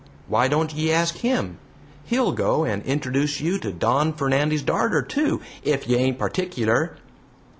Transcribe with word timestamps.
why 0.27 0.47
don't 0.47 0.73
ye 0.73 0.91
ask 0.91 1.17
him? 1.17 1.59
He'll 2.05 2.31
go 2.31 2.63
and 2.65 2.81
introduce 2.81 3.39
you 3.39 3.59
to 3.59 3.71
Don 3.71 4.13
Fernandy's 4.13 4.63
darter, 4.63 5.03
too, 5.03 5.41
ef 5.63 5.87
you 5.87 5.95
ain't 5.95 6.17
pertickler." 6.17 6.97